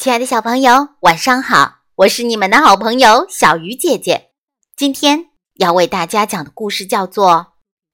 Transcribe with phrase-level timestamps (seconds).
[0.00, 1.80] 亲爱的小朋友，晚上好！
[1.94, 4.30] 我是你们的好朋友小鱼姐姐。
[4.74, 5.26] 今天
[5.56, 7.30] 要为大家讲的故事叫做《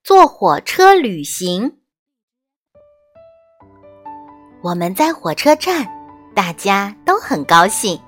[0.05, 1.71] 坐火车旅行》。
[4.63, 5.85] 我们在火车站，
[6.33, 8.01] 大家都很高兴。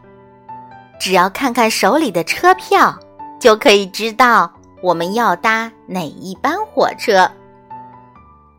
[1.01, 2.97] 只要看看手里的车票，
[3.41, 7.29] 就可以知道我们要搭哪一班火车。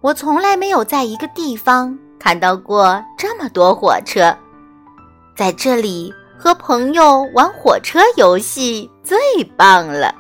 [0.02, 4.38] 我从来没有在一个地方看到过这么多火车。
[5.40, 9.18] 在这里和朋友玩火车游戏最
[9.56, 10.14] 棒了。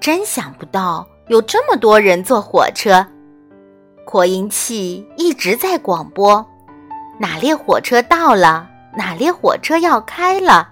[0.00, 3.06] 真想不到有这么多人坐火车。
[4.04, 6.44] 扩音器一直在广播，
[7.16, 10.68] 哪列火车到了，哪列火车要开了。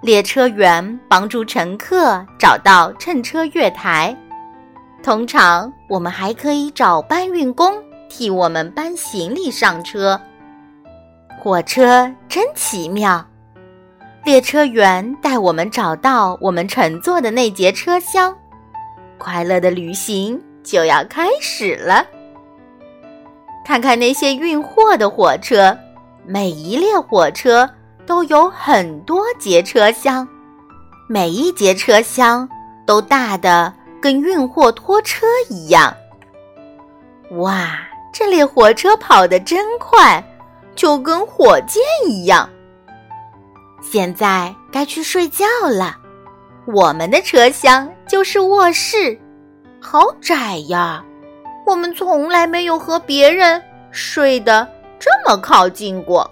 [0.00, 4.16] 列车员帮助乘客找到乘车月台。
[5.02, 7.74] 通常我们还可以找搬运工
[8.08, 10.18] 替我们搬行李上车。
[11.42, 13.24] 火车真奇妙，
[14.26, 18.36] 列车员带我们找到我们乘坐的那节车厢，
[19.16, 22.04] 快乐的旅行就要开始了。
[23.64, 25.74] 看看那些运货的火车，
[26.26, 27.66] 每一列火车
[28.04, 30.28] 都有很多节车厢，
[31.08, 32.46] 每一节车厢
[32.84, 35.96] 都大的跟运货拖车一样。
[37.38, 37.78] 哇，
[38.12, 40.22] 这列火车跑得真快！
[40.80, 42.48] 就跟火箭一样。
[43.82, 45.94] 现在该去睡觉了。
[46.64, 49.18] 我们的车厢就是卧室，
[49.78, 51.04] 好窄呀！
[51.66, 54.66] 我们从来没有和别人睡得
[54.98, 56.30] 这么靠近过。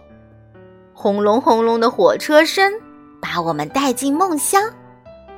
[0.94, 2.72] 轰隆轰隆的火车声
[3.20, 4.62] 把我们带进梦乡。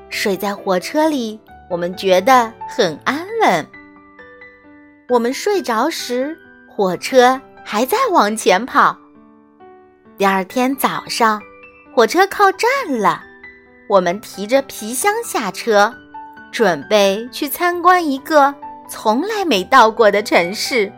[0.09, 3.67] 睡在火车里，我们觉得很安稳。
[5.09, 7.41] 我们睡着时，火车
[7.73, 8.97] 还在往前跑。
[10.19, 11.41] 第二天早上，
[11.95, 13.23] 火车靠站了，
[13.89, 15.95] 我们提着皮箱下车，
[16.51, 18.53] 准备去参观一个
[18.89, 20.93] 从来没到过的城市。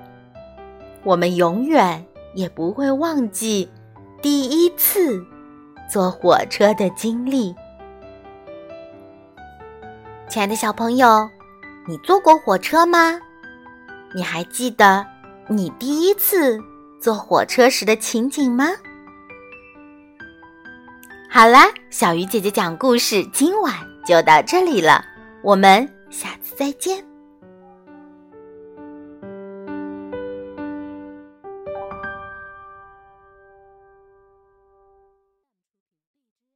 [1.02, 2.02] 我们永远
[2.32, 3.70] 也不会忘记
[4.22, 5.22] 第一次
[5.90, 7.54] 坐火车的经历。
[10.26, 11.28] 亲爱的小朋友，
[11.86, 13.20] 你坐过火车吗？
[14.14, 15.04] 你还记得
[15.48, 16.58] 你第一次
[17.00, 18.68] 坐火车时的情景吗？
[21.28, 23.74] 好啦，小鱼姐姐讲故事，今晚
[24.06, 25.04] 就到这里了，
[25.42, 27.11] 我们下次再见。